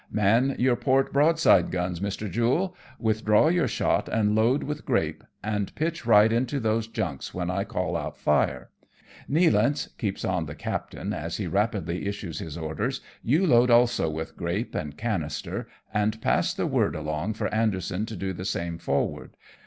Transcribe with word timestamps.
"Man 0.25 0.55
your 0.57 0.75
port 0.75 1.13
broadside 1.13 1.69
guns, 1.69 1.99
Mr. 1.99 2.27
Jule, 2.27 2.75
withdraw 2.97 3.49
your 3.49 3.67
shot 3.67 4.09
and 4.09 4.33
load 4.33 4.63
with 4.63 4.83
grape, 4.83 5.23
and 5.43 5.75
pitch 5.75 6.07
right 6.07 6.33
into 6.33 6.59
these 6.59 6.87
junks 6.87 7.35
when 7.35 7.51
I 7.51 7.65
call 7.65 7.95
out 7.95 8.17
'fire.' 8.17 8.71
Nealance/' 9.29 9.95
keeps 9.99 10.25
on 10.25 10.47
the 10.47 10.55
captain, 10.55 11.13
as 11.13 11.37
he 11.37 11.45
rapidly 11.45 12.07
issues 12.07 12.39
his 12.39 12.57
orders," 12.57 13.01
you 13.31 13.45
load 13.45 13.69
also 13.69 14.09
with 14.09 14.35
grape 14.35 14.73
and 14.73 14.97
cannister, 14.97 15.67
and 15.93 16.19
pass 16.19 16.51
the 16.55 16.65
word 16.65 16.95
along 16.95 17.35
for 17.35 17.53
Anderson 17.53 18.07
to 18.07 18.15
do 18.15 18.33
the 18.33 18.43
same 18.43 18.79
forward. 18.79 19.37